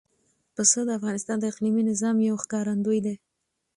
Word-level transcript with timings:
پسه 0.55 0.79
د 0.85 0.89
افغانستان 0.99 1.37
د 1.39 1.43
اقلیمي 1.51 1.83
نظام 1.91 2.15
یو 2.27 2.35
ښکارندوی 2.43 2.99
ده. 3.05 3.13